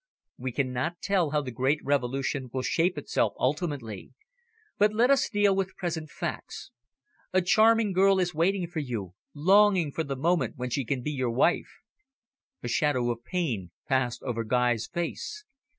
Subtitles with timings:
[0.39, 4.13] "We cannot tell how the great Revolution will shape itself ultimately.
[4.79, 6.71] But let us deal with present facts.
[7.33, 11.11] A charming girl is waiting for you, longing for the moment when she can be
[11.11, 11.81] your wife."
[12.63, 15.43] A shadow of pain passed over Guy's face.